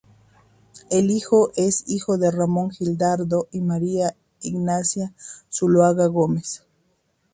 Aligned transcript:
Él 0.89 1.11
es 1.55 1.83
hijo 1.85 2.17
de 2.17 2.31
Ramón 2.31 2.71
Giraldo 2.71 3.47
y 3.51 3.61
María 3.61 4.15
Ignacia 4.41 5.13
Zuloaga 5.47 6.07
Gómez. 6.07 6.65